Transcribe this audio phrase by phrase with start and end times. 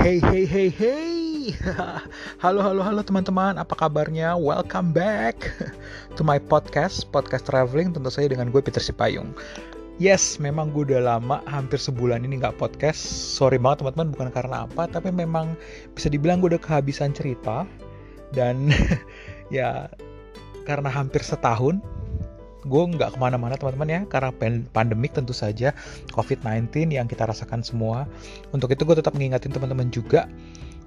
[0.00, 1.52] Hey hey hey hey.
[2.40, 3.60] Halo halo halo teman-teman.
[3.60, 4.32] Apa kabarnya?
[4.32, 5.52] Welcome back
[6.16, 7.92] To my podcast Podcast traveling.
[7.92, 9.36] Tentu saja dengan gue Peter Sipayung.
[10.00, 12.96] Yes, memang gue udah lama Hampir sebulan ini gak podcast.
[13.36, 14.08] Sorry banget teman-teman.
[14.16, 15.52] Bukan karena apa Tapi memang
[15.92, 17.68] bisa dibilang gue udah kehabisan cerita.
[18.32, 18.72] Dan
[19.52, 19.92] ya
[20.64, 21.76] Karena hampir setahun
[22.64, 24.30] gue nggak ke mana-mana teman-teman ya karena
[24.72, 25.72] pandemik tentu saja
[26.12, 28.04] COVID-19 yang kita rasakan semua.
[28.52, 30.28] Untuk itu gue tetap mengingatin teman-teman juga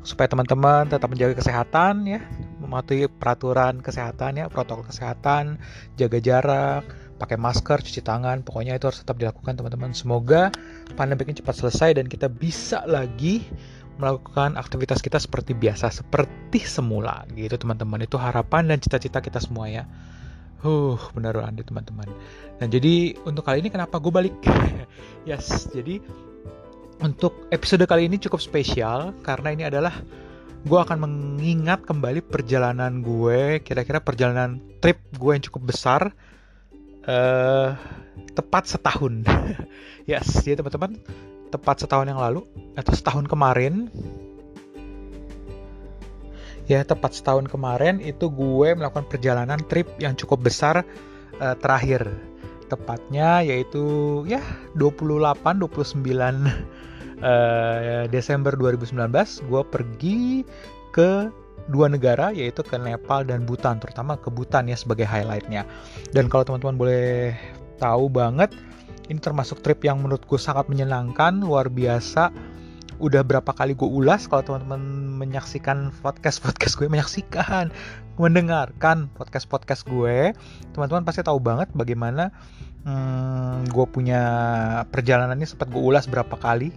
[0.03, 2.20] supaya teman-teman tetap menjaga kesehatan ya,
[2.59, 5.57] mematuhi peraturan kesehatan ya, protokol kesehatan,
[5.95, 6.84] jaga jarak,
[7.15, 9.95] pakai masker, cuci tangan, pokoknya itu harus tetap dilakukan teman-teman.
[9.95, 10.51] Semoga
[10.99, 13.48] pandemi ini cepat selesai dan kita bisa lagi
[13.95, 18.03] melakukan aktivitas kita seperti biasa, seperti semula gitu teman-teman.
[18.03, 19.87] Itu harapan dan cita-cita kita semua ya.
[20.63, 22.08] Huh, benar banget teman-teman.
[22.55, 24.35] Nah jadi untuk kali ini kenapa gue balik?
[25.30, 25.99] yes, jadi
[27.04, 29.91] untuk episode kali ini cukup spesial karena ini adalah
[30.63, 36.15] gue akan mengingat kembali perjalanan gue, kira-kira perjalanan trip gue yang cukup besar,
[37.12, 37.76] uh,
[38.32, 39.27] tepat setahun.
[40.09, 40.96] yes, jadi teman-teman,
[41.52, 42.48] tepat setahun yang lalu
[42.80, 43.91] atau setahun kemarin
[46.67, 50.83] ya tepat setahun kemarin itu gue melakukan perjalanan trip yang cukup besar
[51.39, 52.07] uh, terakhir.
[52.71, 54.41] Tepatnya yaitu ya
[54.79, 55.69] 28 29
[57.21, 58.97] uh, Desember 2019
[59.45, 60.21] gue pergi
[60.89, 61.29] ke
[61.71, 65.67] dua negara yaitu ke Nepal dan Bhutan terutama ke Bhutan ya sebagai highlightnya.
[66.11, 67.35] Dan kalau teman-teman boleh
[67.78, 68.51] tahu banget
[69.11, 72.31] ini termasuk trip yang menurutku sangat menyenangkan luar biasa
[73.02, 74.81] udah berapa kali gue ulas kalau teman-teman
[75.22, 77.74] menyaksikan podcast podcast gue menyaksikan
[78.22, 80.34] mendengarkan podcast podcast gue
[80.78, 82.30] teman-teman pasti tahu banget bagaimana
[82.86, 84.22] hmm, gue punya
[84.94, 86.74] perjalanannya sempat gue ulas berapa kali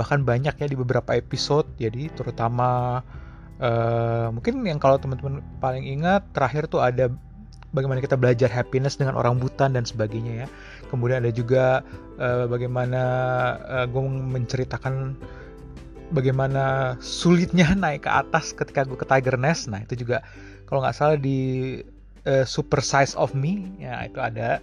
[0.00, 1.68] bahkan banyak ya di beberapa episode.
[1.76, 3.00] Jadi terutama
[3.60, 7.12] uh, mungkin yang kalau teman-teman paling ingat terakhir tuh ada
[7.76, 10.48] bagaimana kita belajar happiness dengan orang butan dan sebagainya ya.
[10.88, 11.84] Kemudian ada juga
[12.16, 13.02] uh, bagaimana
[13.68, 15.20] uh, gue menceritakan
[16.10, 19.70] bagaimana sulitnya naik ke atas ketika gue ke Tiger Nest.
[19.70, 20.22] Nah itu juga
[20.66, 21.80] kalau nggak salah di
[22.26, 24.62] uh, Super Size of Me ya itu ada.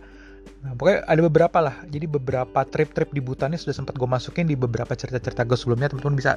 [0.66, 1.76] Nah, pokoknya ada beberapa lah.
[1.92, 5.92] Jadi beberapa trip-trip di Bhutan ini sudah sempat gue masukin di beberapa cerita-cerita gue sebelumnya.
[5.92, 6.34] Teman-teman bisa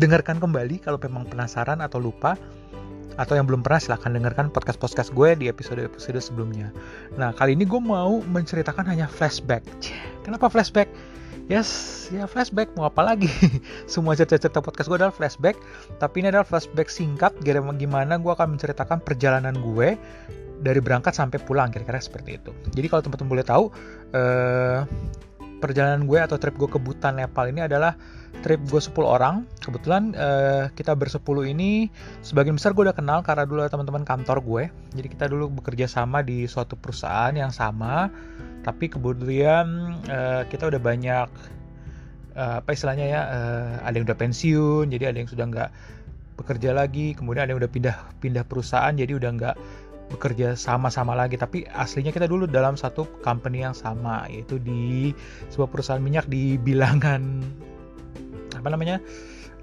[0.00, 2.34] dengarkan kembali kalau memang penasaran atau lupa.
[3.18, 6.70] Atau yang belum pernah silahkan dengarkan podcast-podcast gue di episode-episode sebelumnya.
[7.18, 9.66] Nah kali ini gue mau menceritakan hanya flashback.
[10.22, 10.86] Kenapa flashback?
[11.48, 12.70] Yes ya flashback.
[12.76, 13.28] Mau apa lagi?
[13.92, 15.56] Semua cerita-cerita podcast gue adalah flashback.
[15.96, 17.34] Tapi ini adalah flashback singkat.
[17.42, 19.96] Gimana gue akan menceritakan perjalanan gue
[20.60, 21.72] dari berangkat sampai pulang.
[21.72, 22.52] Kira-kira seperti itu.
[22.76, 23.64] Jadi kalau teman-teman boleh tahu
[24.14, 24.80] eh,
[25.58, 27.98] perjalanan gue atau trip gue ke Bhutan Nepal ini adalah
[28.40, 29.44] trip gue 10 orang.
[29.58, 31.90] Kebetulan uh, kita bersepuluh ini
[32.22, 34.64] sebagian besar gue udah kenal karena dulu teman-teman kantor gue.
[34.94, 38.08] Jadi kita dulu bekerja sama di suatu perusahaan yang sama.
[38.62, 41.28] Tapi kemudian uh, kita udah banyak
[42.38, 45.70] uh, apa istilahnya ya uh, ada yang udah pensiun jadi ada yang sudah nggak
[46.38, 47.18] bekerja lagi.
[47.18, 49.56] Kemudian ada yang udah pindah pindah perusahaan jadi udah nggak
[50.08, 55.12] bekerja sama-sama lagi tapi aslinya kita dulu dalam satu company yang sama yaitu di
[55.52, 57.44] sebuah perusahaan minyak di bilangan
[58.56, 58.96] apa namanya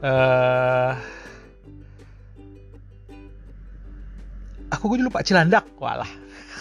[0.06, 0.94] uh,
[4.72, 6.10] aku gue lupa Cilandak walah.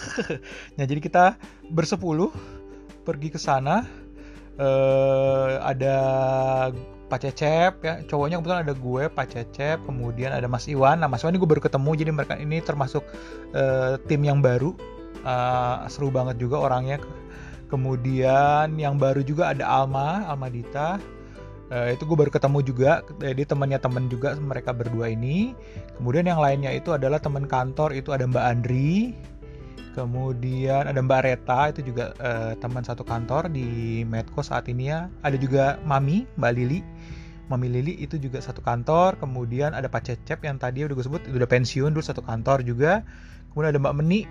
[0.77, 1.35] Nah jadi kita
[1.73, 2.29] bersepuluh
[3.03, 3.85] pergi ke sana
[4.57, 5.97] uh, ada
[7.05, 7.93] Pak Cecep ya.
[8.09, 11.01] Cowoknya kebetulan ada gue Pak Cecep kemudian ada Mas Iwan.
[11.01, 13.03] Nah Mas Iwan ini gue baru ketemu jadi mereka ini termasuk
[13.53, 14.73] uh, tim yang baru.
[15.25, 17.01] Uh, seru banget juga orangnya.
[17.65, 21.01] Kemudian yang baru juga ada Alma Alma Dita
[21.71, 25.57] uh, itu gue baru ketemu juga jadi temannya temen juga mereka berdua ini.
[25.97, 29.15] Kemudian yang lainnya itu adalah teman kantor itu ada Mbak Andri.
[29.95, 35.07] Kemudian ada Mbak Reta itu juga uh, teman satu kantor di Medco saat ini ya.
[35.23, 36.83] Ada juga Mami, Mbak Lili.
[37.45, 39.21] Mami Lili itu juga satu kantor.
[39.21, 42.65] Kemudian ada Pak Cecep yang tadi udah gue sebut itu udah pensiun dulu satu kantor
[42.65, 43.05] juga.
[43.53, 44.21] Kemudian ada Mbak Meni.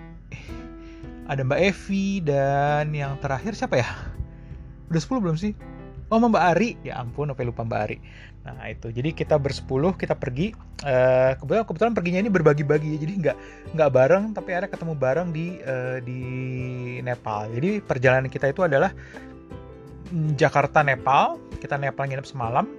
[1.25, 3.89] Ada Mbak Evi dan yang terakhir siapa ya?
[4.93, 5.57] Udah 10 belum sih?
[6.13, 7.97] Oh Mbak Ari, ya ampun, apa lupa Mbak Ari.
[8.45, 10.53] Nah itu, jadi kita bersepuluh kita pergi.
[10.85, 13.37] Uh, kebetulan, kebetulan perginya ini berbagi-bagi, jadi nggak
[13.73, 16.21] nggak bareng, tapi akhirnya ketemu bareng di uh, di
[17.01, 17.49] Nepal.
[17.49, 18.93] Jadi perjalanan kita itu adalah
[20.39, 22.71] Jakarta Nepal, kita Nepal nginep semalam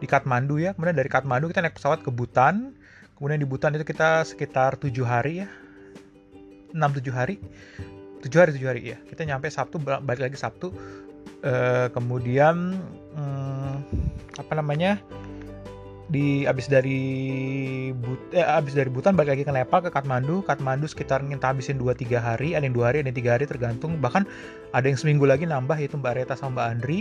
[0.00, 0.72] di Kathmandu ya.
[0.72, 2.72] Kemudian dari Kathmandu kita naik pesawat ke Bhutan.
[3.20, 5.48] Kemudian di Bhutan itu kita sekitar tujuh hari ya,
[6.74, 7.38] enam tujuh hari,
[8.24, 8.98] tujuh hari tujuh hari ya.
[9.04, 10.72] Kita nyampe Sabtu balik lagi Sabtu
[11.44, 12.78] uh, kemudian
[13.14, 13.76] um,
[14.38, 14.98] apa namanya
[16.10, 17.00] di abis dari
[17.94, 20.42] but eh, abis dari Butan balik lagi ke Nepal ke Kathmandu.
[20.42, 24.00] Kathmandu sekitar kita habisin 2-3 hari ada yang dua hari ada yang tiga hari tergantung.
[24.02, 24.26] Bahkan
[24.74, 27.00] ada yang seminggu lagi nambah yaitu Mbak Reta sama Mbak Andri.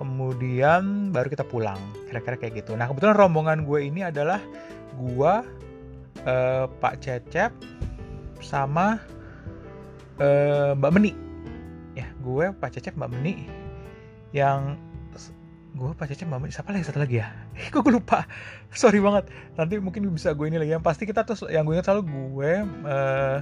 [0.00, 1.78] Kemudian baru kita pulang.
[2.10, 2.74] Kira-kira kayak gitu.
[2.74, 4.42] Nah kebetulan rombongan gue ini adalah
[4.98, 5.32] gue
[6.26, 7.54] eh, Pak Cecep
[8.42, 8.98] sama
[10.18, 11.12] eh, Mbak Meni.
[11.94, 13.46] Ya gue Pak Cecep Mbak Meni.
[14.34, 14.76] Yang
[15.78, 16.52] gue Pak Cecep Mbak Meni.
[16.52, 16.84] Siapa lagi?
[16.84, 17.41] Satu lagi ya
[17.72, 18.24] kok gue lupa?
[18.72, 19.28] Sorry banget.
[19.56, 20.72] Nanti mungkin bisa gue ini lagi.
[20.72, 22.52] Yang pasti kita tuh yang gue ingat selalu gue
[22.88, 23.38] uh,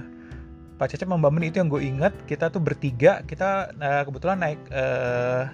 [0.75, 2.13] Pak Cecep Meni itu yang gue ingat.
[2.27, 5.47] Kita tuh bertiga kita uh, kebetulan naik uh,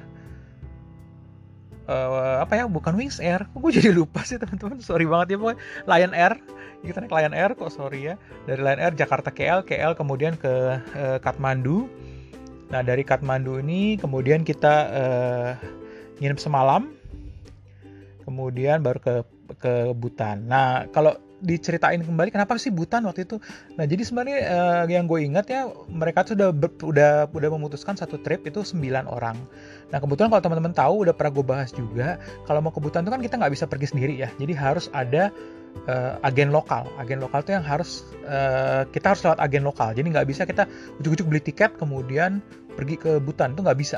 [1.86, 3.46] uh, apa ya bukan Wings Air.
[3.54, 4.82] Kok gue jadi lupa sih teman-teman?
[4.82, 5.60] Sorry banget ya pokoknya.
[5.86, 6.34] Lion Air.
[6.82, 8.16] Kita naik Lion Air kok sorry ya.
[8.50, 11.86] Dari Lion Air Jakarta KL KL kemudian ke uh, Kathmandu.
[12.74, 15.50] Nah dari Kathmandu ini kemudian kita uh,
[16.18, 16.97] nginep semalam
[18.38, 19.14] kemudian baru ke
[19.58, 20.46] ke Butan.
[20.46, 23.42] Nah, kalau diceritain kembali kenapa sih Butan waktu itu?
[23.74, 27.98] Nah, jadi sebenarnya uh, yang gue ingat ya mereka tuh udah ber, udah udah memutuskan
[27.98, 28.78] satu trip itu 9
[29.10, 29.34] orang.
[29.90, 33.10] Nah, kebetulan kalau teman-teman tahu udah pernah gue bahas juga, kalau mau ke Butan itu
[33.10, 34.30] kan kita nggak bisa pergi sendiri ya.
[34.38, 35.34] Jadi harus ada
[35.90, 36.86] uh, agen lokal.
[37.02, 39.98] Agen lokal tuh yang harus uh, kita harus lewat agen lokal.
[39.98, 40.70] Jadi nggak bisa kita
[41.02, 42.46] ujuk-ujuk beli tiket kemudian
[42.78, 43.98] pergi ke Butan itu nggak bisa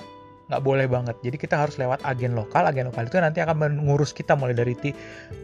[0.50, 1.16] nggak boleh banget.
[1.22, 2.66] Jadi kita harus lewat agen lokal.
[2.66, 4.74] Agen lokal itu nanti akan mengurus kita mulai dari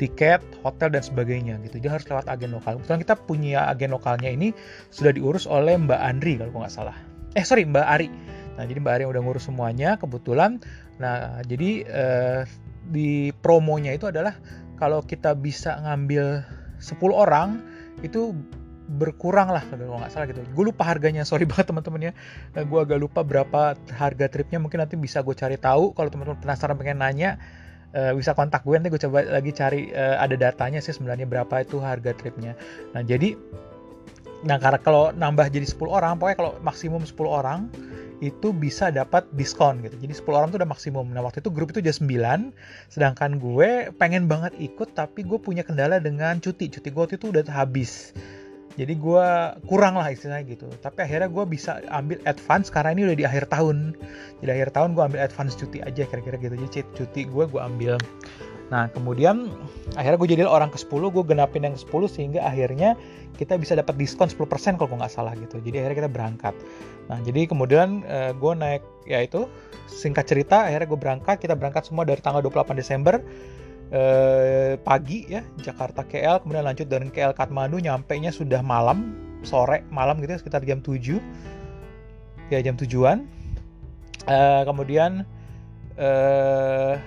[0.02, 1.78] tiket, hotel dan sebagainya gitu.
[1.78, 2.81] Jadi harus lewat agen lokal.
[2.81, 4.50] Kebetulan kita punya agen lokalnya ini
[4.90, 6.98] sudah diurus oleh Mbak Andri kalau nggak salah.
[7.38, 8.10] Eh sorry Mbak Ari.
[8.57, 10.57] Nah jadi Mbak Ari udah ngurus semuanya kebetulan.
[10.98, 12.42] Nah jadi eh,
[12.90, 14.34] di promonya itu adalah
[14.81, 16.42] kalau kita bisa ngambil
[16.81, 17.63] 10 orang
[18.04, 18.36] itu
[18.86, 20.42] berkurang lah kalau nggak salah gitu.
[20.54, 22.14] Gue lupa harganya sorry banget teman-teman ya
[22.54, 24.62] nah, gue agak lupa berapa harga tripnya.
[24.62, 25.94] Mungkin nanti bisa gue cari tahu.
[25.98, 27.42] Kalau teman-teman penasaran pengen nanya
[27.96, 31.64] uh, bisa kontak gue nanti gue coba lagi cari uh, ada datanya sih sebenarnya berapa
[31.64, 32.54] itu harga tripnya.
[32.94, 33.34] Nah jadi
[34.46, 37.66] nah karena kalau nambah jadi 10 orang pokoknya kalau maksimum 10 orang
[38.24, 40.00] itu bisa dapat diskon gitu.
[40.00, 41.06] Jadi 10 orang tuh udah maksimum.
[41.12, 42.56] Nah, waktu itu grup itu udah 9,
[42.88, 46.72] sedangkan gue pengen banget ikut tapi gue punya kendala dengan cuti.
[46.72, 48.16] Cuti gue waktu itu udah habis
[48.75, 49.27] jadi gue
[49.72, 50.68] kurang lah istilahnya gitu.
[50.83, 53.95] Tapi akhirnya gue bisa ambil advance karena ini udah di akhir tahun.
[54.44, 56.60] Di akhir tahun gue ambil advance cuti aja kira-kira gitu.
[56.60, 57.95] Jadi cuti gue gue ambil.
[58.68, 59.48] Nah kemudian
[59.95, 63.00] akhirnya gue jadi orang ke 10 gue genapin yang ke 10 sehingga akhirnya
[63.39, 64.44] kita bisa dapat diskon 10%
[64.75, 65.56] kalau gue nggak salah gitu.
[65.63, 66.56] Jadi akhirnya kita berangkat.
[67.07, 69.48] Nah jadi kemudian uh, eh, gue naik ya itu
[69.88, 71.39] singkat cerita akhirnya gue berangkat.
[71.39, 73.24] Kita berangkat semua dari tanggal 28 Desember
[73.92, 79.14] eh, pagi ya Jakarta KL kemudian lanjut dari KL Kathmandu nyampe nya sudah malam
[79.46, 81.22] sore malam gitu ya, sekitar jam 7
[82.50, 83.26] ya jam tujuan.
[84.26, 85.26] Eh, kemudian
[85.98, 86.98] eh,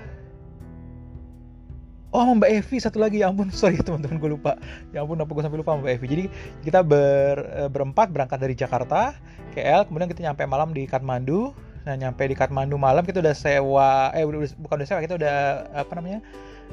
[2.09, 4.57] Oh Mbak Evi satu lagi ya ampun sorry teman-teman gue lupa.
[4.97, 6.07] Ya ampun apa gue sampai lupa Mbak Evi.
[6.09, 6.25] Jadi
[6.65, 9.13] kita ber, eh, berempat berangkat dari Jakarta
[9.59, 11.51] KL kemudian kita nyampe malam di Kathmandu
[11.87, 14.23] nah nyampe di Kathmandu malam kita udah sewa eh
[14.61, 15.37] bukan udah sewa kita udah
[15.73, 16.21] apa namanya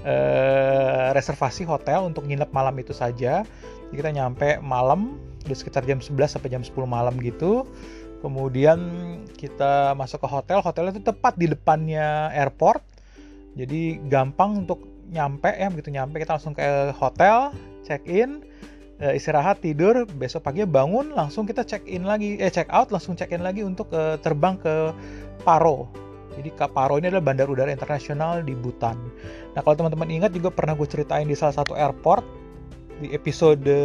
[0.04, 3.46] eh, reservasi hotel untuk nginep malam itu saja.
[3.46, 7.64] Jadi kita nyampe malam di sekitar jam 11 sampai jam 10 malam gitu.
[8.20, 8.80] Kemudian
[9.38, 10.60] kita masuk ke hotel.
[10.60, 12.82] Hotelnya itu tepat di depannya airport.
[13.56, 14.84] Jadi gampang untuk
[15.14, 17.54] nyampe ya begitu nyampe kita langsung ke hotel,
[17.86, 18.42] check in,
[18.98, 23.14] eh, istirahat tidur, besok pagi bangun langsung kita check in lagi eh check out langsung
[23.14, 24.92] check in lagi untuk uh, terbang ke
[25.46, 26.05] Paro
[26.36, 29.00] jadi Paro ini adalah bandar udara internasional di Butan.
[29.56, 32.24] Nah kalau teman-teman ingat juga pernah gue ceritain di salah satu airport
[33.00, 33.76] di episode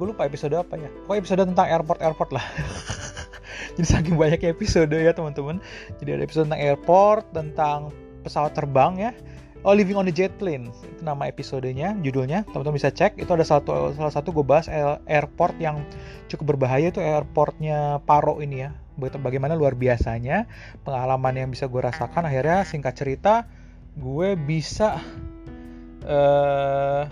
[0.00, 0.90] gue lupa episode apa ya.
[1.06, 2.44] Pokoknya episode tentang airport-airport lah.
[3.78, 5.60] Jadi saking banyaknya episode ya teman-teman.
[6.00, 7.78] Jadi ada episode tentang airport, tentang
[8.24, 9.10] pesawat terbang ya.
[9.60, 13.20] Oh Living on the Jet Plane itu nama episodenya, judulnya teman-teman bisa cek.
[13.20, 14.72] Itu ada satu salah satu gue bahas
[15.04, 15.84] airport yang
[16.32, 20.44] cukup berbahaya itu airportnya Paro ini ya bagaimana luar biasanya
[20.84, 23.48] pengalaman yang bisa gue rasakan akhirnya singkat cerita
[23.96, 25.00] gue bisa
[26.04, 27.02] uh,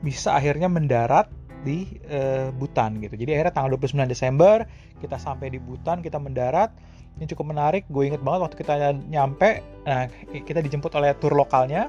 [0.00, 1.26] bisa akhirnya mendarat
[1.66, 3.18] di uh, Butan gitu.
[3.18, 4.62] Jadi akhirnya tanggal 29 Desember
[5.02, 6.70] kita sampai di Butan, kita mendarat.
[7.16, 7.88] Ini cukup menarik.
[7.88, 8.74] Gue inget banget waktu kita
[9.08, 11.88] nyampe, nah kita dijemput oleh tour lokalnya.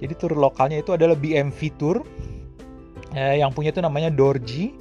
[0.00, 2.02] Jadi tour lokalnya itu adalah BMV Tour.
[3.12, 4.72] Eh, yang punya itu namanya Dorji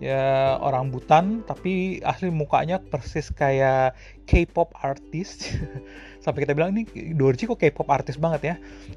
[0.00, 3.92] ya orang Butan tapi asli mukanya persis kayak
[4.24, 5.44] K-pop artis
[6.24, 8.54] sampai kita bilang ini Dorji kok K-pop artis banget ya?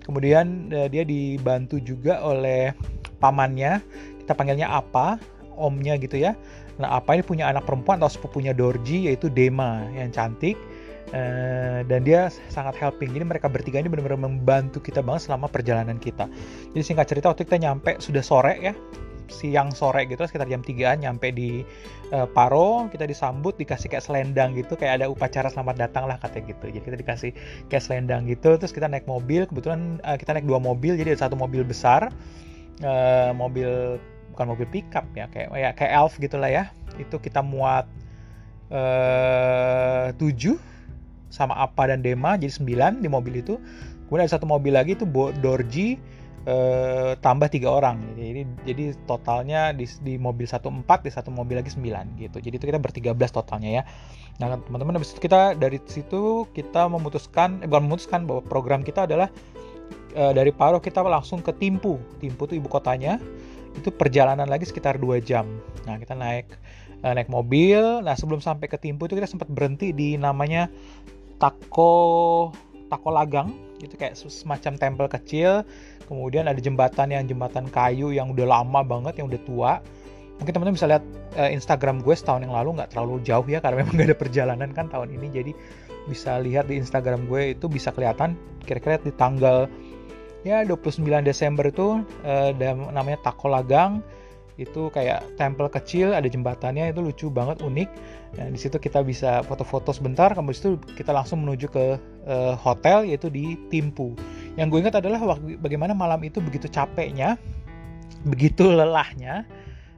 [0.07, 2.71] Kemudian uh, dia dibantu juga oleh
[3.19, 3.83] pamannya.
[4.23, 5.19] Kita panggilnya apa
[5.59, 6.33] omnya gitu ya.
[6.79, 10.55] Nah apa ini punya anak perempuan atau sepupunya Dorji yaitu Dema yang cantik.
[11.13, 13.13] Uh, dan dia sangat helping.
[13.13, 16.25] Jadi mereka bertiga ini benar-benar membantu kita banget selama perjalanan kita.
[16.73, 18.73] Jadi singkat cerita waktu kita nyampe sudah sore ya,
[19.29, 21.63] siang sore gitu sekitar jam 3 nyampe di
[22.11, 26.55] uh, Paro kita disambut dikasih kayak selendang gitu kayak ada upacara selamat datang lah katanya
[26.55, 26.65] gitu.
[26.73, 27.31] Jadi kita dikasih
[27.67, 31.29] kayak selendang gitu terus kita naik mobil kebetulan uh, kita naik dua mobil jadi ada
[31.29, 32.11] satu mobil besar
[32.81, 33.99] uh, mobil
[34.33, 36.73] bukan mobil pickup ya kayak ya kayak elf gitulah ya.
[36.97, 37.85] Itu kita muat
[38.73, 40.57] uh, 7
[41.33, 43.57] sama apa dan Dema jadi 9 di mobil itu.
[44.05, 45.09] Kemudian ada satu mobil lagi itu
[45.41, 45.97] Dorji
[46.43, 48.03] eh, tambah tiga orang.
[48.19, 52.37] Jadi jadi totalnya di, di mobil satu empat di satu mobil lagi sembilan gitu.
[52.39, 53.83] Jadi itu kita bertiga belas totalnya ya.
[54.41, 59.07] Nah teman-teman habis itu kita dari situ kita memutuskan eh, bukan memutuskan bahwa program kita
[59.07, 59.31] adalah
[60.15, 61.99] eh, dari Paro kita langsung ke Timpu.
[62.19, 63.19] Timpu itu ibu kotanya.
[63.73, 65.47] Itu perjalanan lagi sekitar dua jam.
[65.89, 66.47] Nah kita naik
[67.03, 68.03] eh, naik mobil.
[68.03, 70.67] Nah sebelum sampai ke Timpu itu kita sempat berhenti di namanya
[71.39, 72.51] Tako
[72.91, 73.49] Tako Lagang.
[73.83, 75.67] Itu kayak semacam tempel kecil
[76.07, 79.73] kemudian ada jembatan yang jembatan kayu yang udah lama banget yang udah tua.
[80.41, 81.03] Mungkin teman-teman bisa lihat
[81.39, 84.69] uh, Instagram gue setahun yang lalu nggak terlalu jauh ya karena memang gak ada perjalanan
[84.75, 85.27] kan tahun ini.
[85.31, 85.51] Jadi
[86.09, 88.35] bisa lihat di Instagram gue itu bisa kelihatan
[88.67, 89.71] kira-kira di tanggal
[90.43, 92.51] ya 29 Desember itu uh,
[92.91, 94.03] namanya Takolagang.
[94.53, 97.89] Itu kayak tempel kecil ada jembatannya itu lucu banget unik.
[98.37, 101.85] Nah di situ kita bisa foto-foto sebentar kemudian itu kita langsung menuju ke
[102.29, 104.13] uh, hotel yaitu di Timpu
[104.53, 105.19] yang gue ingat adalah
[105.61, 107.37] bagaimana malam itu begitu capeknya
[108.23, 109.43] begitu lelahnya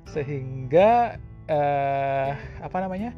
[0.10, 1.20] sehingga
[1.50, 2.30] uh,
[2.64, 3.12] apa namanya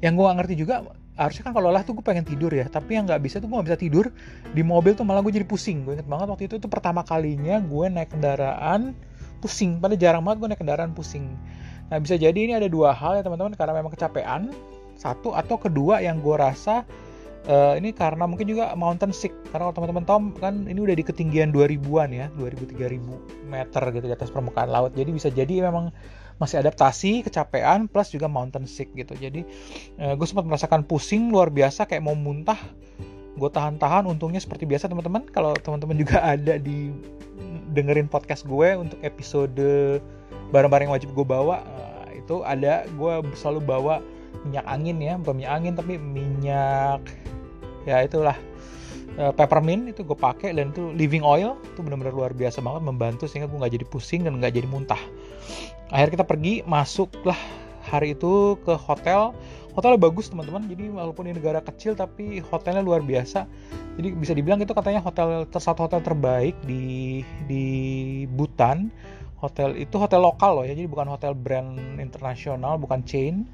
[0.00, 0.84] yang gue gak ngerti juga
[1.20, 3.56] harusnya kan kalau lelah tuh gue pengen tidur ya tapi yang nggak bisa tuh gue
[3.60, 4.08] gak bisa tidur
[4.56, 5.84] di mobil tuh malah gue jadi pusing.
[5.84, 8.96] Gue inget banget waktu itu tuh pertama kalinya gue naik kendaraan
[9.44, 11.28] pusing pada jarang banget gue naik kendaraan pusing.
[11.92, 14.48] Nah bisa jadi ini ada dua hal ya teman-teman karena memang kecapean
[14.96, 16.88] satu atau kedua yang gue rasa
[17.48, 19.32] uh, ini karena mungkin juga mountain sick.
[19.48, 24.04] Karena kalau teman-teman tahu kan ini udah di ketinggian 2000-an ya 2000 3000 meter gitu
[24.10, 24.92] di atas permukaan laut.
[24.92, 25.94] Jadi bisa jadi memang
[26.40, 29.16] masih adaptasi kecapean plus juga mountain sick gitu.
[29.16, 29.46] Jadi
[30.00, 32.58] uh, gue sempat merasakan pusing luar biasa kayak mau muntah
[33.30, 35.24] gue tahan-tahan untungnya seperti biasa teman-teman.
[35.30, 36.92] Kalau teman-teman juga ada di
[37.70, 40.02] dengerin podcast gue untuk episode
[40.50, 44.02] barang-barang yang wajib gue bawa uh, itu ada gue selalu bawa
[44.46, 47.02] minyak angin ya bukan minyak angin tapi minyak
[47.88, 48.36] ya itulah
[49.18, 53.24] uh, peppermint itu gue pakai dan itu living oil itu benar-benar luar biasa banget membantu
[53.26, 55.00] sehingga gue nggak jadi pusing dan nggak jadi muntah.
[55.90, 57.38] Akhirnya kita pergi masuklah
[57.90, 59.34] hari itu ke hotel.
[59.70, 60.66] Hotelnya bagus teman-teman.
[60.66, 63.46] Jadi walaupun ini negara kecil tapi hotelnya luar biasa.
[63.98, 67.64] Jadi bisa dibilang itu katanya hotel satu hotel terbaik di di
[68.30, 68.90] Butan
[69.40, 73.48] hotel itu hotel lokal loh ya jadi bukan hotel brand internasional bukan chain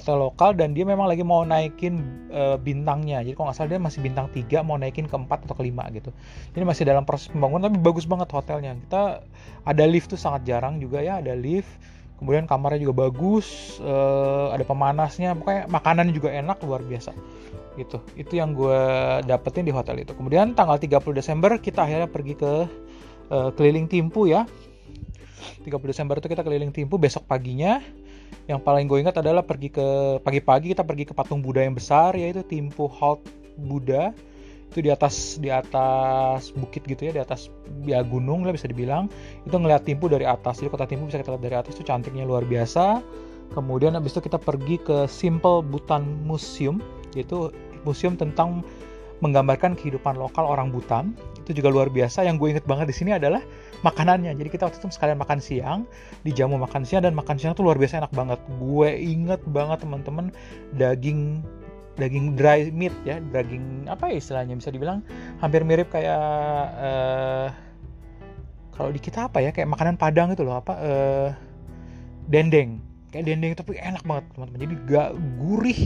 [0.00, 3.20] hotel lokal dan dia memang lagi mau naikin uh, bintangnya.
[3.20, 5.96] Jadi kalau nggak salah dia masih bintang 3 mau naikin ke 4 atau ke 5
[6.00, 6.10] gitu.
[6.56, 8.74] Jadi masih dalam proses pembangunan tapi bagus banget hotelnya.
[8.88, 9.20] Kita
[9.68, 11.68] ada lift tuh sangat jarang juga ya ada lift.
[12.16, 15.36] Kemudian kamarnya juga bagus uh, ada pemanasnya.
[15.36, 17.12] Pokoknya makanan juga enak luar biasa.
[17.76, 18.00] Gitu.
[18.16, 18.80] Itu yang gue
[19.24, 20.16] dapetin di hotel itu.
[20.16, 22.52] Kemudian tanggal 30 Desember kita akhirnya pergi ke
[23.32, 24.44] uh, keliling Timpu ya.
[25.64, 27.80] 30 Desember itu kita keliling Timpu besok paginya
[28.50, 32.18] yang paling gue ingat adalah pergi ke pagi-pagi kita pergi ke patung Buddha yang besar
[32.18, 33.22] yaitu Timpu Halt
[33.54, 34.10] Buddha.
[34.70, 37.50] Itu di atas di atas bukit gitu ya di atas
[37.86, 39.06] ya gunung lah bisa dibilang.
[39.46, 42.26] Itu ngeliat Timpu dari atas jadi kota Timpu bisa kita lihat dari atas itu cantiknya
[42.26, 43.02] luar biasa.
[43.50, 46.78] Kemudian habis itu kita pergi ke Simple Bhutan Museum
[47.18, 47.50] yaitu
[47.82, 48.62] museum tentang
[49.20, 51.12] menggambarkan kehidupan lokal orang Butan
[51.44, 52.22] itu juga luar biasa.
[52.22, 53.40] Yang gue inget banget di sini adalah
[53.80, 54.36] makanannya.
[54.36, 55.80] Jadi kita waktu itu sekalian makan siang
[56.22, 58.40] di jamu makan siang dan makan siang tuh luar biasa enak banget.
[58.60, 60.30] Gue inget banget teman-teman
[60.76, 61.40] daging
[61.96, 63.18] daging dry meat ya.
[63.32, 65.00] Daging apa ya istilahnya bisa dibilang
[65.40, 66.22] hampir mirip kayak
[66.76, 67.48] uh,
[68.76, 70.60] kalau di kita apa ya kayak makanan padang itu loh.
[70.60, 71.28] Apa uh,
[72.28, 72.84] dendeng.
[73.10, 74.60] Kayak dendeng tapi enak banget teman-teman.
[74.60, 75.82] Jadi gak gurih.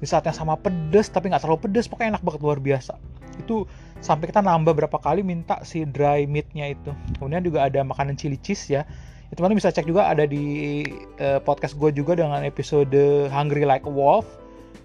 [0.00, 1.84] Di saat yang sama pedes tapi nggak terlalu pedes.
[1.84, 3.64] Pokoknya enak banget luar biasa itu
[4.00, 6.92] sampai kita nambah berapa kali minta si dry meatnya itu.
[7.20, 8.82] Kemudian juga ada makanan chili cheese ya.
[9.30, 10.82] Itu teman bisa cek juga ada di
[11.22, 14.26] uh, podcast gue juga dengan episode Hungry Like a Wolf.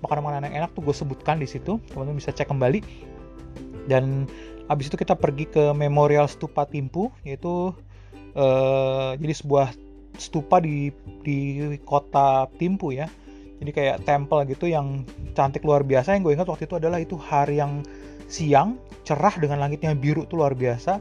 [0.05, 1.81] Makanan-makanan yang enak tuh gue sebutkan di situ.
[1.89, 2.79] Teman-teman bisa cek kembali.
[3.89, 4.29] Dan
[4.69, 7.74] habis itu kita pergi ke Memorial Stupa Timpu yaitu
[8.38, 9.67] uh, jadi sebuah
[10.15, 10.93] stupa di
[11.25, 11.38] di
[11.83, 13.09] kota Timpu ya.
[13.55, 16.13] Jadi kayak temple gitu yang cantik luar biasa.
[16.13, 17.81] Yang gue ingat waktu itu adalah itu hari yang
[18.25, 20.98] siang cerah dengan langitnya biru tuh luar biasa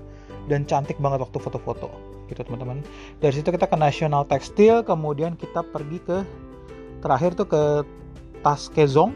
[0.49, 1.89] dan cantik banget waktu foto-foto.
[2.29, 2.81] Gitu teman-teman.
[3.21, 6.25] Dari situ kita ke National Textile kemudian kita pergi ke
[7.05, 7.63] terakhir tuh ke
[8.45, 9.13] Tas Kezong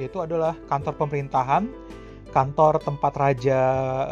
[0.00, 1.68] yaitu adalah kantor pemerintahan
[2.32, 3.60] kantor tempat raja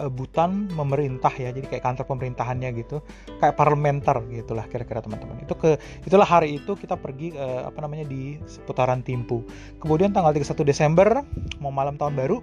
[0.04, 3.00] eh, Butan memerintah ya jadi kayak kantor pemerintahannya gitu.
[3.40, 5.40] Kayak parlementer gitulah kira-kira teman-teman.
[5.40, 9.42] Itu ke itulah hari itu kita pergi uh, apa namanya di seputaran Timpu.
[9.80, 11.24] Kemudian tanggal 31 Desember
[11.58, 12.38] mau malam tahun baru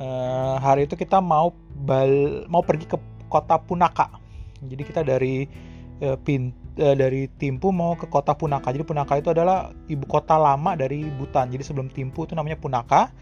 [0.00, 1.52] uh, hari itu kita mau
[1.84, 2.98] bal mau pergi ke
[3.30, 4.10] kota Punaka
[4.64, 5.46] jadi kita dari
[6.02, 10.40] uh, pin uh, dari Timpu mau ke kota Punaka jadi Punaka itu adalah ibu kota
[10.40, 13.12] lama dari Butan jadi sebelum Timpu itu namanya Punaka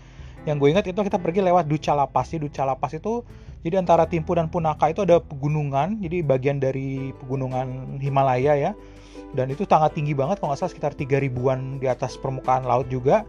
[0.47, 2.31] yang gue ingat itu kita pergi lewat Duca Lapas.
[2.31, 3.21] Jadi Duca Lapas itu
[3.67, 8.73] jadi antara Timpu dan Punaka itu ada pegunungan, jadi bagian dari pegunungan Himalaya ya.
[9.35, 12.87] Dan itu sangat tinggi banget kalau nggak salah sekitar 3 ribuan di atas permukaan laut
[12.89, 13.27] juga.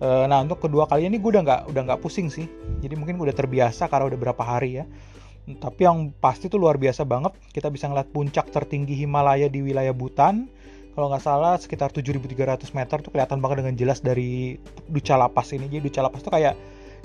[0.00, 2.48] Eh, nah untuk kedua kalinya ini gue udah nggak udah nggak pusing sih.
[2.80, 4.84] Jadi mungkin udah terbiasa karena udah berapa hari ya.
[5.60, 7.36] Tapi yang pasti tuh luar biasa banget.
[7.52, 10.48] Kita bisa ngeliat puncak tertinggi Himalaya di wilayah Butan
[10.96, 14.56] kalau nggak salah sekitar 7.300 meter tuh kelihatan banget dengan jelas dari
[14.88, 15.68] Duca Lapas ini.
[15.68, 16.56] Jadi Duca Lapas tuh kayak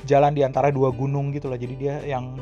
[0.07, 1.59] jalan di antara dua gunung gitu lah.
[1.59, 2.39] Jadi dia yang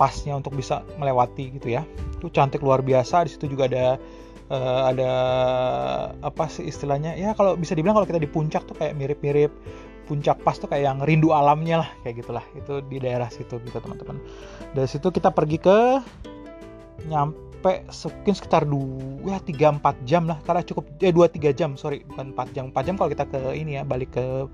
[0.00, 1.84] pasnya untuk bisa melewati gitu ya.
[2.16, 3.28] Itu cantik luar biasa.
[3.28, 4.00] Di situ juga ada
[4.48, 5.12] uh, ada
[6.24, 7.20] apa sih istilahnya?
[7.20, 9.52] Ya kalau bisa dibilang kalau kita di puncak tuh kayak mirip-mirip
[10.10, 12.42] puncak pas tuh kayak yang rindu alamnya lah kayak gitulah.
[12.58, 14.18] Itu di daerah situ gitu teman-teman.
[14.74, 16.02] Dari situ kita pergi ke
[17.06, 20.42] nyampe mungkin sekitar dua tiga empat jam lah.
[20.42, 22.02] Karena cukup eh dua tiga jam sorry.
[22.10, 24.50] Bukan empat jam empat jam kalau kita ke ini ya balik ke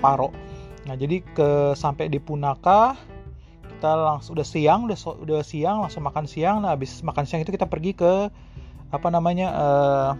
[0.00, 0.32] Paro.
[0.88, 2.96] Nah jadi ke sampai di Punaka
[3.76, 6.64] kita langsung udah siang udah udah siang langsung makan siang.
[6.64, 8.32] Nah habis makan siang itu kita pergi ke
[8.88, 10.10] apa namanya uh,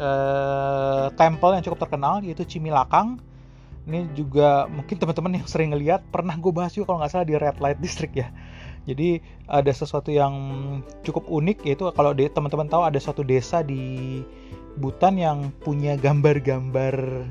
[0.00, 3.20] uh, temple yang cukup terkenal yaitu Cimilakang
[3.84, 7.36] ini juga mungkin teman-teman yang sering ngeliat pernah gue bahas juga kalau nggak salah di
[7.36, 8.32] Red Light District ya.
[8.84, 10.34] Jadi ada sesuatu yang
[11.04, 14.20] cukup unik yaitu kalau teman-teman tahu ada suatu desa di
[14.74, 17.28] Butan yang punya gambar-gambar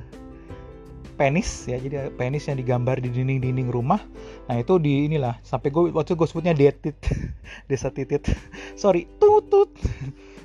[1.20, 1.76] penis ya.
[1.76, 4.00] Jadi penis yang digambar di dinding-dinding rumah.
[4.48, 6.96] Nah itu di inilah sampai gue waktu gue sebutnya detit
[7.70, 8.30] desa titit.
[8.78, 9.74] Sorry tutut.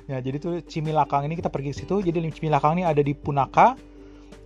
[0.09, 2.01] Ya jadi tuh Cimilakang ini kita pergi ke situ.
[2.01, 3.77] Jadi Cimilakang ini ada di Punaka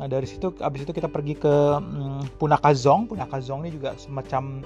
[0.04, 3.96] nah dari situ abis itu kita pergi ke hmm, Punaka Zong Punaka Zong ini juga
[3.96, 4.60] semacam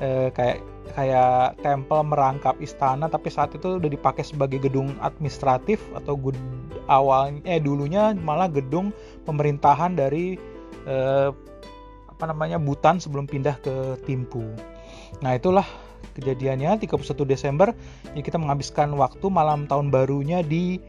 [0.00, 0.64] eh, kayak
[0.96, 6.34] kayak tempel merangkap istana tapi saat itu udah dipakai sebagai gedung administratif atau gud,
[6.88, 8.88] awalnya eh dulunya malah gedung
[9.28, 10.40] pemerintahan dari
[10.88, 11.28] eh,
[12.08, 14.44] apa namanya Butan sebelum pindah ke Timpu.
[15.24, 15.64] Nah, itulah
[16.16, 17.72] kejadiannya 31 Desember
[18.12, 20.80] ya kita menghabiskan waktu malam tahun barunya di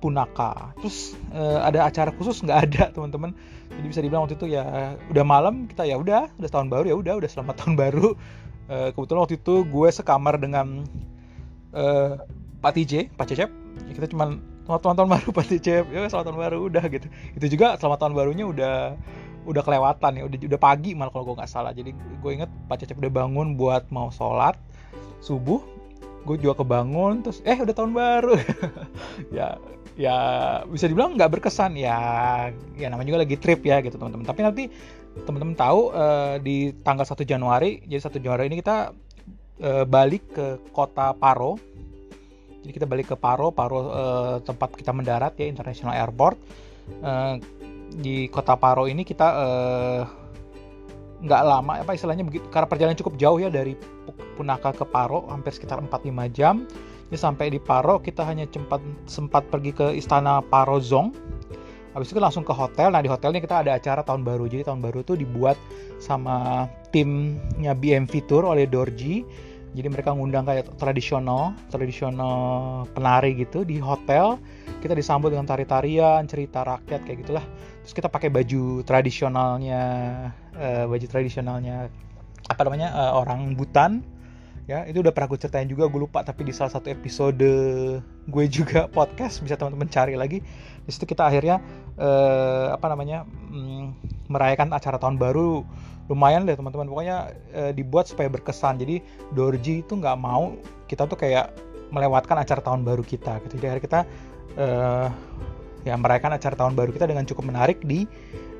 [0.00, 0.72] Punaka.
[0.80, 3.36] Terus eh, ada acara khusus nggak ada teman-teman.
[3.70, 6.96] Jadi bisa dibilang waktu itu ya udah malam kita ya udah udah tahun baru ya
[6.98, 8.18] udah udah selamat tahun baru
[8.70, 10.86] uh, kebetulan waktu itu gue sekamar dengan
[11.74, 12.22] uh,
[12.60, 13.50] Pak TJ, Pak Cecep.
[13.88, 17.06] Ya, kita cuma selamat tahun baru Pak Cecep, ya selamat tahun baru udah gitu.
[17.34, 18.76] Itu juga selamat tahun barunya udah
[19.40, 21.72] udah kelewatan ya, udah udah pagi malah kalau gue nggak salah.
[21.74, 24.54] Jadi gue inget Pak Cecep udah bangun buat mau sholat
[25.24, 25.79] subuh.
[26.24, 28.34] Gue juga kebangun terus eh udah tahun baru.
[29.36, 29.56] ya
[29.96, 30.16] ya
[30.68, 31.76] bisa dibilang nggak berkesan.
[31.76, 31.96] Ya
[32.76, 34.26] ya namanya juga lagi trip ya gitu teman-teman.
[34.28, 34.62] Tapi nanti
[35.26, 38.94] teman-teman tahu uh, di tanggal 1 Januari jadi 1 Januari ini kita
[39.64, 41.58] uh, balik ke kota Paro.
[42.60, 46.36] Jadi kita balik ke Paro Paro uh, tempat kita mendarat ya International Airport.
[47.00, 47.40] Uh,
[47.90, 49.28] di kota Paro ini kita
[51.20, 53.76] nggak lama apa istilahnya begitu karena perjalanan cukup jauh ya dari
[54.40, 56.64] Punaka ke Paro hampir sekitar 4-5 jam
[57.12, 61.12] jadi sampai di Paro kita hanya sempat sempat pergi ke istana Paro Zong
[61.90, 62.94] Habis itu langsung ke hotel.
[62.94, 64.46] Nah di hotelnya kita ada acara tahun baru.
[64.46, 65.58] Jadi tahun baru itu dibuat
[65.98, 69.26] sama timnya BMV Tour oleh Dorji.
[69.70, 74.38] Jadi mereka ngundang kayak tradisional, tradisional penari gitu di hotel.
[74.82, 77.46] Kita disambut dengan tari-tarian, cerita rakyat kayak gitulah.
[77.84, 79.82] Terus kita pakai baju tradisionalnya,
[80.54, 81.88] uh, baju tradisionalnya
[82.48, 84.02] apa namanya uh, orang Butan
[84.70, 87.50] ya itu udah pernah gue ceritain juga gue lupa tapi di salah satu episode
[88.30, 90.38] gue juga podcast bisa teman-teman cari lagi.
[90.86, 91.58] Di situ kita akhirnya
[91.98, 93.84] eh, apa namanya mm,
[94.30, 95.66] merayakan acara tahun baru.
[96.06, 96.86] Lumayan deh teman-teman.
[96.86, 98.78] Pokoknya eh, dibuat supaya berkesan.
[98.78, 99.02] Jadi
[99.34, 100.54] Dorji itu nggak mau
[100.86, 101.50] kita tuh kayak
[101.90, 103.58] melewatkan acara tahun baru kita gitu.
[103.58, 104.00] Jadi akhirnya kita
[104.54, 105.08] eh,
[105.84, 108.04] ya merayakan acara tahun baru kita dengan cukup menarik di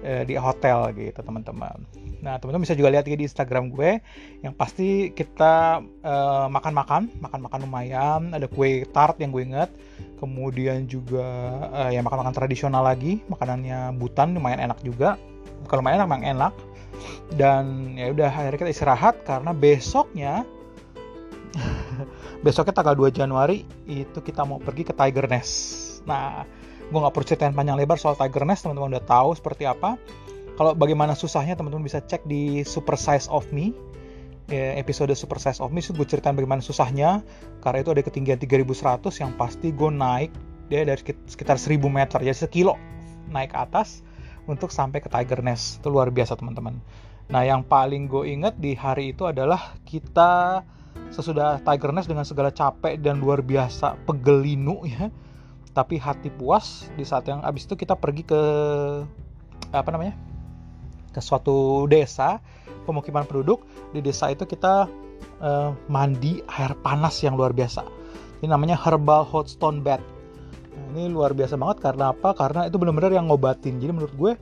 [0.05, 1.85] eh, di hotel gitu teman-teman.
[2.21, 4.01] Nah teman-teman bisa juga lihat di Instagram gue
[4.45, 8.21] yang pasti kita eh, makan-makan, makan-makan lumayan.
[8.33, 9.71] Ada kue tart yang gue inget,
[10.21, 11.25] kemudian juga
[11.73, 15.17] uh, ya makan-makan tradisional lagi, makanannya Butan lumayan enak juga.
[15.65, 16.53] Kalau lumayan emang enak.
[17.33, 20.45] Dan ya udah akhirnya kita istirahat karena besoknya
[22.45, 26.05] besoknya tanggal 2 Januari itu kita mau pergi ke Tiger Nest.
[26.05, 26.45] Nah,
[26.91, 29.95] gue nggak perlu ceritain panjang lebar soal Tiger Nest teman-teman udah tahu seperti apa.
[30.59, 33.71] Kalau bagaimana susahnya teman-teman bisa cek di Super Size of Me.
[34.51, 37.23] Ya, episode Super Size of Me gue ceritain bagaimana susahnya.
[37.63, 40.35] Karena itu ada ketinggian 3100 yang pasti gue naik
[40.67, 42.79] dia dari sekitar 1000 meter jadi sekilo
[43.31, 44.07] naik ke atas
[44.51, 45.79] untuk sampai ke Tiger Nest.
[45.79, 46.83] Itu luar biasa teman-teman.
[47.31, 50.67] Nah yang paling gue inget di hari itu adalah kita
[51.15, 55.07] sesudah Tiger Nest dengan segala capek dan luar biasa pegelinu ya
[55.71, 58.41] tapi hati puas di saat yang abis itu kita pergi ke
[59.71, 60.19] apa namanya
[61.15, 62.43] ke suatu desa
[62.87, 63.63] pemukiman penduduk.
[63.95, 64.87] Di desa itu kita
[65.43, 67.87] uh, mandi air panas yang luar biasa.
[68.41, 70.03] Ini namanya herbal hot stone bath.
[70.75, 72.33] Nah, ini luar biasa banget karena apa?
[72.33, 73.79] Karena itu benar-benar yang ngobatin.
[73.79, 74.33] Jadi menurut gue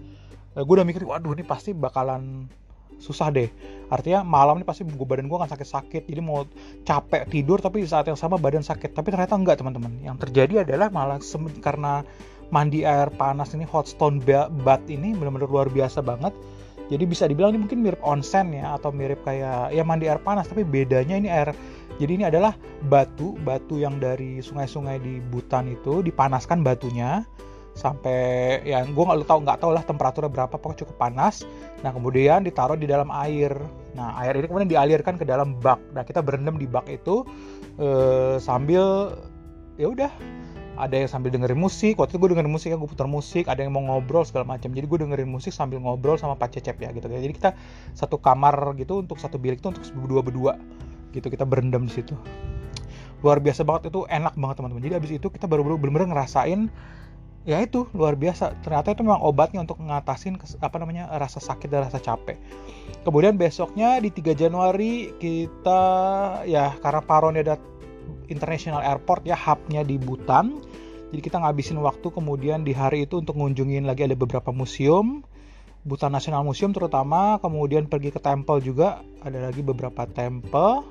[0.56, 2.48] uh, gue udah mikir waduh ini pasti bakalan
[2.98, 3.48] susah deh.
[3.88, 6.04] Artinya malam ini pasti badan gue akan sakit-sakit.
[6.04, 6.44] Jadi mau
[6.84, 8.92] capek tidur tapi saat yang sama badan sakit.
[8.92, 9.90] Tapi ternyata enggak teman-teman.
[10.04, 11.18] Yang terjadi adalah malah
[11.64, 12.04] karena
[12.48, 16.32] mandi air panas ini hot stone bath ini benar-benar luar biasa banget.
[16.88, 20.48] Jadi bisa dibilang ini mungkin mirip onsen ya atau mirip kayak ya mandi air panas
[20.48, 21.52] tapi bedanya ini air.
[22.00, 22.56] Jadi ini adalah
[22.88, 27.28] batu batu yang dari sungai-sungai di Butan itu dipanaskan batunya
[27.78, 31.46] sampai ya gue nggak tahu nggak tahu lah temperaturnya berapa pokoknya cukup panas.
[31.86, 33.54] Nah kemudian ditaruh di dalam air.
[33.94, 35.78] Nah air ini kemudian dialirkan ke dalam bak.
[35.94, 37.22] Nah kita berendam di bak itu
[37.78, 39.14] eh, sambil
[39.78, 40.10] ya udah
[40.78, 42.02] ada yang sambil dengerin musik.
[42.02, 44.74] Waktu itu gue dengerin musik ya gue putar musik ada yang mau ngobrol segala macam.
[44.74, 47.06] Jadi gue dengerin musik sambil ngobrol sama Pak Cecep ya gitu.
[47.06, 47.54] Jadi kita
[47.94, 50.52] satu kamar gitu untuk satu bilik itu untuk berdua berdua
[51.14, 51.30] gitu.
[51.30, 52.18] Kita berendam di situ.
[53.22, 54.82] Luar biasa banget itu enak banget teman-teman.
[54.82, 56.70] Jadi abis itu kita baru bener-bener ngerasain
[57.48, 58.61] ya itu luar biasa.
[58.61, 62.37] Ternyata itu memang obatnya untuk ngatasin apa namanya rasa sakit dan rasa capek.
[63.08, 65.82] Kemudian besoknya di 3 Januari kita
[66.44, 67.56] ya karena Paroni ada
[68.28, 70.61] International Airport ya hubnya di Butan
[71.08, 75.24] jadi kita ngabisin waktu kemudian di hari itu untuk ngunjungin lagi ada beberapa museum.
[75.88, 79.00] Butan National Museum terutama kemudian pergi ke temple juga.
[79.24, 80.84] Ada lagi beberapa temple.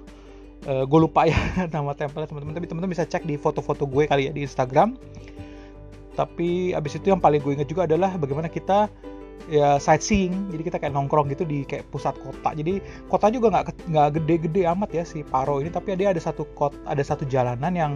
[0.66, 1.38] Uh, gue lupa ya
[1.74, 2.58] nama temple teman-teman.
[2.58, 4.98] Tapi teman-teman bisa cek di foto-foto gue kali ya di Instagram
[6.18, 8.90] tapi abis itu yang paling gue inget juga adalah bagaimana kita
[9.48, 10.52] ya sightseeing.
[10.52, 12.58] Jadi kita kayak nongkrong gitu di kayak pusat kota.
[12.58, 15.72] Jadi kota juga nggak nggak gede-gede amat ya si Paro ini.
[15.72, 17.92] Tapi dia ada satu kot ada satu jalanan yang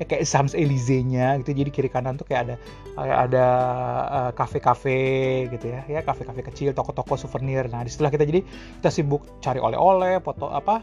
[0.00, 1.52] ya kayak Champs Elysees-nya gitu.
[1.52, 2.56] Jadi kiri kanan tuh kayak ada
[2.96, 3.46] ada
[4.08, 5.84] uh, kafe-kafe gitu ya.
[5.90, 7.68] Ya kafe-kafe kecil toko-toko souvenir.
[7.68, 8.40] Nah di situlah kita jadi
[8.80, 10.80] kita sibuk cari oleh-oleh foto apa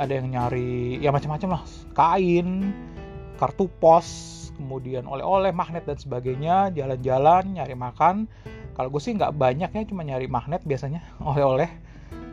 [0.00, 1.62] ada yang nyari ya macam-macam lah.
[1.94, 2.72] Kain
[3.38, 8.30] kartu pos kemudian oleh-oleh magnet dan sebagainya jalan-jalan nyari makan.
[8.72, 11.02] Kalau gue sih nggak banyak ya cuma nyari magnet biasanya
[11.34, 11.66] oleh-oleh.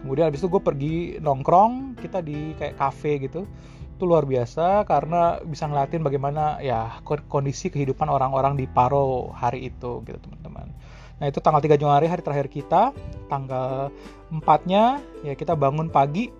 [0.05, 3.49] Kemudian habis itu gue pergi nongkrong kita di kayak cafe gitu.
[3.97, 10.05] Itu luar biasa karena bisa ngeliatin bagaimana ya kondisi kehidupan orang-orang di Paro hari itu
[10.07, 10.71] gitu teman-teman.
[11.19, 12.95] Nah itu tanggal 3 Januari hari terakhir kita
[13.27, 13.91] tanggal
[14.31, 14.39] 4
[14.71, 16.31] nya ya kita bangun pagi.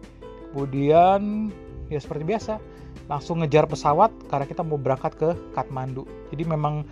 [0.56, 1.52] Kemudian
[1.91, 2.78] ya seperti biasa
[3.09, 6.85] langsung ngejar pesawat karena kita mau berangkat ke Kathmandu jadi memang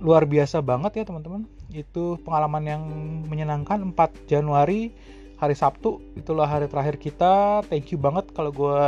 [0.00, 1.44] luar biasa banget ya teman-teman.
[1.70, 2.82] Itu pengalaman yang
[3.28, 3.84] menyenangkan.
[3.92, 4.90] 4 Januari
[5.36, 7.62] hari Sabtu itulah hari terakhir kita.
[7.68, 8.80] Thank you banget kalau gue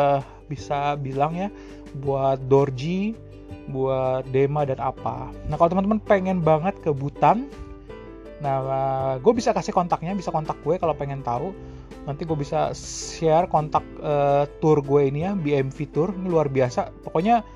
[0.49, 1.49] bisa bilang ya
[2.01, 3.15] buat Dorji
[3.63, 5.31] buat Dema dan apa.
[5.47, 7.47] Nah kalau teman-teman pengen banget ke Butan
[8.43, 8.59] nah
[9.23, 11.55] gue bisa kasih kontaknya bisa kontak gue kalau pengen tahu.
[12.03, 16.11] Nanti gue bisa share kontak uh, tour gue ini ya BMV Tour.
[16.11, 16.91] Ini luar biasa.
[17.07, 17.47] Pokoknya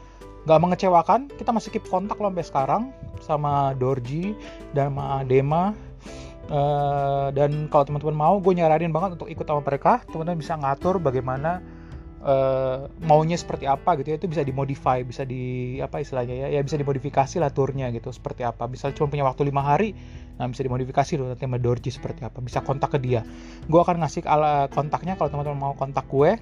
[0.47, 1.21] nggak mengecewakan.
[1.35, 2.83] Kita masih keep kontak loh sampai sekarang
[3.19, 4.39] sama Dorji
[4.71, 5.75] dan sama Dema.
[6.47, 10.07] Uh, dan kalau teman-teman mau gue nyaranin banget untuk ikut sama mereka.
[10.07, 11.59] Teman-teman bisa ngatur bagaimana
[12.23, 14.17] uh, maunya seperti apa gitu ya.
[14.23, 18.47] Itu bisa dimodify bisa di apa istilahnya ya ya bisa dimodifikasi lah turnya gitu seperti
[18.47, 18.71] apa.
[18.71, 19.91] Bisa cuma punya waktu lima hari
[20.37, 22.39] nah bisa dimodifikasi loh nanti sama Dorji seperti apa.
[22.45, 23.25] Bisa kontak ke dia.
[23.65, 26.37] Gue akan ngasih ala kontaknya kalau teman-teman mau kontak gue.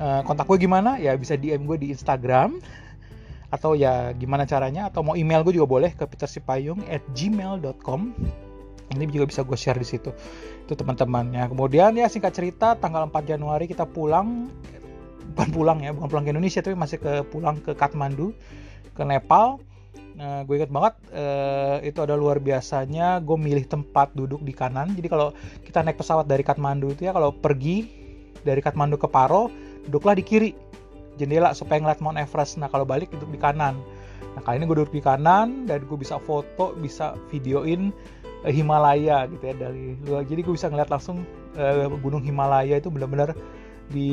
[0.00, 0.98] Uh, kontak gue gimana?
[0.98, 2.58] Ya bisa DM gue di Instagram.
[3.50, 4.90] Atau ya gimana caranya?
[4.90, 8.14] Atau mau email gue juga boleh ke petersipayung at gmail.com
[8.90, 10.10] ini juga bisa gue share di situ.
[10.66, 14.50] Itu teman-teman ya kemudian ya singkat cerita tanggal 4 Januari kita pulang.
[15.30, 18.34] Bukan pulang ya bukan pulang ke Indonesia tapi masih ke pulang ke Kathmandu
[18.98, 19.62] ke Nepal
[20.18, 24.92] Nah, gue inget banget uh, itu ada luar biasanya gue milih tempat duduk di kanan.
[24.94, 25.32] Jadi kalau
[25.64, 27.88] kita naik pesawat dari Kathmandu itu ya kalau pergi
[28.42, 29.48] dari Kathmandu ke Paro,
[29.86, 30.52] duduklah di kiri.
[31.20, 32.56] Jendela supaya ngeliat Mount Everest.
[32.56, 33.76] Nah kalau balik duduk di kanan.
[34.32, 37.92] Nah kali ini gue duduk di kanan dan gue bisa foto bisa videoin
[38.44, 40.24] uh, Himalaya gitu ya dari luar.
[40.24, 41.28] Jadi gue bisa ngeliat langsung
[41.60, 43.36] uh, gunung Himalaya itu benar-benar
[43.90, 44.10] di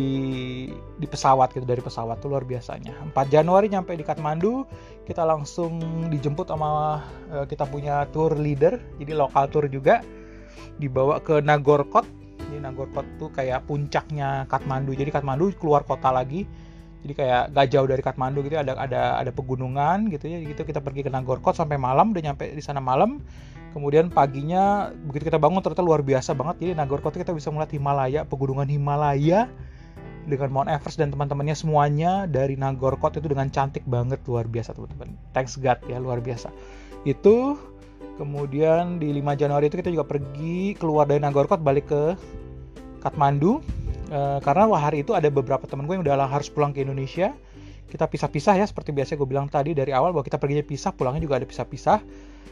[0.97, 2.97] di pesawat gitu dari pesawat tuh luar biasanya.
[3.13, 4.65] 4 Januari nyampe di Kathmandu
[5.05, 10.01] kita langsung dijemput sama uh, kita punya tour leader jadi lokal tour juga
[10.81, 12.05] dibawa ke Nagorkot.
[12.47, 14.97] Jadi Nagorkot tuh kayak puncaknya Kathmandu.
[14.97, 16.49] Jadi Kathmandu keluar kota lagi
[17.05, 20.41] jadi kayak gak jauh dari Kathmandu gitu ada ada ada pegunungan gitu ya.
[20.41, 23.21] Gitu kita pergi ke Nagorkot sampai malam udah nyampe di sana malam.
[23.75, 26.65] Kemudian paginya begitu kita bangun ternyata luar biasa banget.
[26.65, 29.45] Jadi Nagorkot kita bisa melihat Himalaya pegunungan Himalaya
[30.27, 35.15] dengan Mount Everest dan teman-temannya semuanya dari Nagorkot itu dengan cantik banget luar biasa teman-teman.
[35.31, 36.51] Thanks God ya luar biasa.
[37.07, 37.55] Itu
[38.17, 42.03] kemudian di 5 Januari itu kita juga pergi keluar dari Nagorkot balik ke
[42.99, 43.61] Kathmandu
[44.07, 47.35] e, karena wah hari itu ada beberapa teman gue yang udah harus pulang ke Indonesia.
[47.87, 51.23] Kita pisah-pisah ya seperti biasa gue bilang tadi dari awal bahwa kita perginya pisah pulangnya
[51.23, 51.99] juga ada pisah-pisah.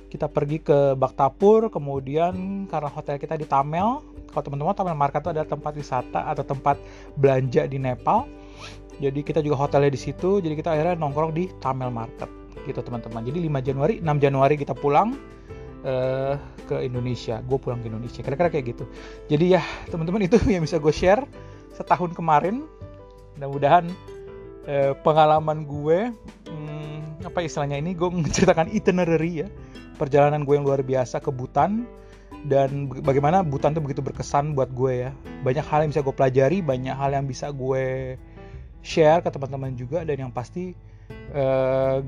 [0.08, 4.00] Kita pergi ke Baktapur kemudian karena hotel kita di Tamel
[4.32, 6.80] kalau teman-teman Tamel Market itu adalah tempat wisata atau tempat
[7.20, 8.28] belanja di Nepal.
[8.96, 12.32] Jadi kita juga hotelnya di situ jadi kita akhirnya nongkrong di Tamel Market
[12.64, 13.28] gitu teman-teman.
[13.28, 15.20] Jadi 5 Januari 6 Januari kita pulang
[15.86, 17.40] uh, ke Indonesia.
[17.46, 18.20] Gue pulang ke Indonesia.
[18.26, 18.86] Kira-kira kayak gitu.
[19.30, 21.24] Jadi ya teman-teman itu yang bisa gue share
[21.78, 22.66] setahun kemarin.
[23.38, 23.86] Mudah-mudahan
[24.66, 26.10] uh, pengalaman gue
[26.50, 29.48] hmm, apa istilahnya ini gue menceritakan itinerary ya.
[29.96, 31.88] Perjalanan gue yang luar biasa ke Butan.
[32.46, 35.12] Dan bagaimana Butan itu begitu berkesan buat gue ya.
[35.46, 38.18] Banyak hal yang bisa gue pelajari banyak hal yang bisa gue
[38.86, 40.04] share ke teman-teman juga.
[40.04, 40.76] Dan yang pasti
[41.34, 42.06] uh,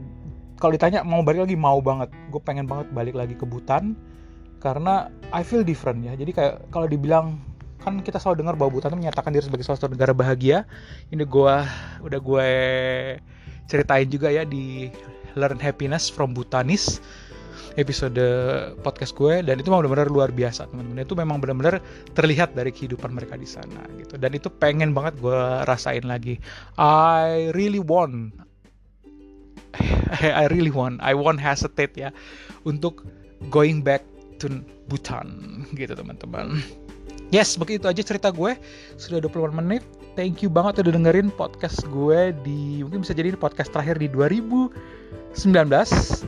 [0.58, 2.10] kalau ditanya mau balik lagi mau banget.
[2.34, 3.93] Gue pengen banget balik lagi ke Butan
[4.58, 6.17] karena I feel different ya.
[6.17, 7.38] Jadi kayak kalau dibilang
[7.82, 10.65] kan kita selalu dengar bahwa Butan itu menyatakan diri sebagai salah satu negara bahagia.
[11.13, 11.56] Ini gue
[12.04, 12.50] udah gue
[13.70, 14.89] ceritain juga ya di
[15.38, 17.00] Learn Happiness from Butanis
[17.78, 18.17] episode
[18.82, 19.46] podcast gue.
[19.46, 21.06] Dan itu memang benar-benar luar biasa teman-teman.
[21.06, 21.80] Itu memang benar-benar
[22.17, 24.17] terlihat dari kehidupan mereka di sana gitu.
[24.17, 25.38] Dan itu pengen banget gue
[25.70, 26.41] rasain lagi.
[26.82, 28.47] I really want
[30.41, 32.10] I really want I won't hesitate ya
[32.67, 33.08] untuk
[33.54, 34.04] going back
[34.43, 36.63] to Bhutan gitu teman-teman
[37.28, 38.56] Yes, begitu aja cerita gue.
[38.95, 39.84] Sudah 20 menit.
[40.15, 44.71] Thank you banget udah dengerin podcast gue di mungkin bisa jadi podcast terakhir di 2019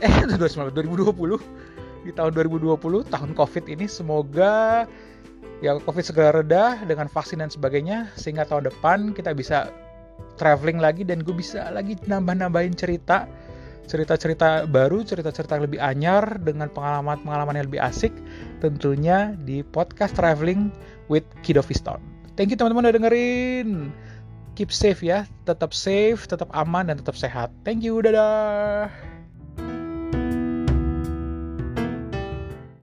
[0.04, 4.86] eh 2019 2020 di tahun 2020 tahun Covid ini semoga
[5.58, 9.74] ya Covid segera reda dengan vaksin dan sebagainya sehingga tahun depan kita bisa
[10.38, 13.26] traveling lagi dan gue bisa lagi nambah-nambahin cerita
[13.90, 18.14] cerita-cerita baru, cerita-cerita yang lebih anyar dengan pengalaman-pengalaman yang lebih asik
[18.62, 20.70] tentunya di podcast Traveling
[21.10, 21.98] with Kido Fiston.
[22.38, 23.90] Thank you teman-teman udah dengerin.
[24.54, 27.50] Keep safe ya, tetap safe, tetap aman dan tetap sehat.
[27.66, 29.19] Thank you, dadah.